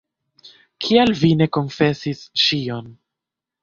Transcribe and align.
Kial 0.85 1.13
vi 1.21 1.31
ne 1.43 1.51
konfesis 1.59 2.27
ĉion? 2.47 2.95